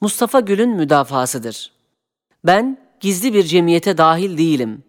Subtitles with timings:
[0.00, 1.72] Mustafa Gül'ün müdafasıdır.
[2.44, 4.82] Ben gizli bir cemiyete dahil değilim.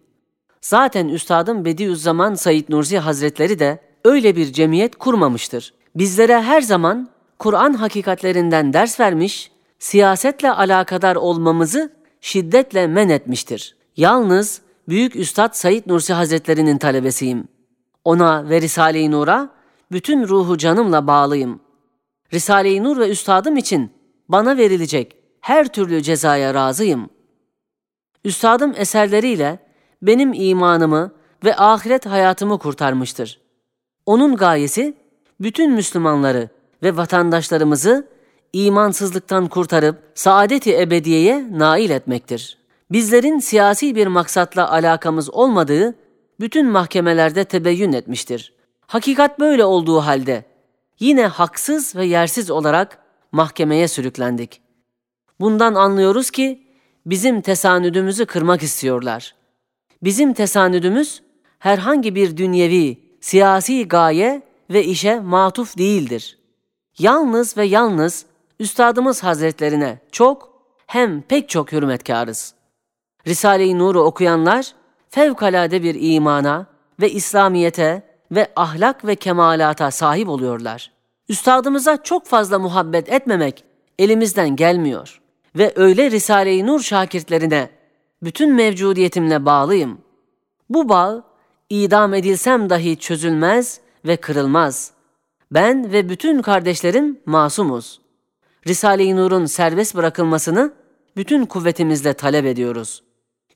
[0.60, 5.74] Zaten Üstadım Bediüzzaman Said Nursi Hazretleri de öyle bir cemiyet kurmamıştır.
[5.94, 13.76] Bizlere her zaman Kur'an hakikatlerinden ders vermiş, siyasetle alakadar olmamızı şiddetle men etmiştir.
[13.96, 17.48] Yalnız Büyük Üstad Said Nursi Hazretleri'nin talebesiyim.
[18.04, 19.50] Ona ve Risale-i Nur'a
[19.92, 21.60] bütün ruhu canımla bağlıyım.
[22.32, 23.90] Risale-i Nur ve Üstadım için
[24.32, 27.10] bana verilecek her türlü cezaya razıyım.
[28.24, 29.58] Üstadım eserleriyle
[30.02, 31.12] benim imanımı
[31.44, 33.40] ve ahiret hayatımı kurtarmıştır.
[34.06, 34.94] Onun gayesi
[35.40, 36.48] bütün Müslümanları
[36.82, 38.08] ve vatandaşlarımızı
[38.52, 42.58] imansızlıktan kurtarıp saadeti ebediyeye nail etmektir.
[42.92, 45.94] Bizlerin siyasi bir maksatla alakamız olmadığı
[46.40, 48.52] bütün mahkemelerde tebeyyün etmiştir.
[48.86, 50.44] Hakikat böyle olduğu halde
[51.00, 52.98] yine haksız ve yersiz olarak
[53.32, 54.60] mahkemeye sürüklendik.
[55.40, 56.66] Bundan anlıyoruz ki
[57.06, 59.34] bizim tesanüdümüzü kırmak istiyorlar.
[60.02, 61.22] Bizim tesanüdümüz
[61.58, 66.38] herhangi bir dünyevi, siyasi gaye ve işe matuf değildir.
[66.98, 68.26] Yalnız ve yalnız
[68.60, 72.54] Üstadımız Hazretlerine çok hem pek çok hürmetkarız.
[73.26, 74.74] Risale-i Nur'u okuyanlar
[75.08, 76.66] fevkalade bir imana
[77.00, 80.92] ve İslamiyete ve ahlak ve kemalata sahip oluyorlar.
[81.30, 83.64] Üstadımıza çok fazla muhabbet etmemek
[83.98, 85.20] elimizden gelmiyor
[85.56, 87.70] ve öyle Risale-i Nur şakirtlerine
[88.22, 89.98] bütün mevcudiyetimle bağlıyım.
[90.70, 91.24] Bu bağ
[91.68, 94.92] idam edilsem dahi çözülmez ve kırılmaz.
[95.52, 98.00] Ben ve bütün kardeşlerim masumuz.
[98.66, 100.72] Risale-i Nur'un serbest bırakılmasını
[101.16, 103.02] bütün kuvvetimizle talep ediyoruz.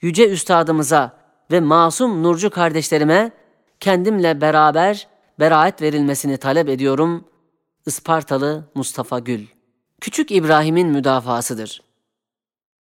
[0.02, 1.16] Yüce Üstadımıza
[1.50, 3.30] ve masum nurcu kardeşlerime
[3.80, 5.08] kendimle beraber
[5.40, 7.24] beraat verilmesini talep ediyorum.
[7.86, 9.46] Ispartalı Mustafa Gül
[10.00, 11.82] Küçük İbrahim'in müdafasıdır.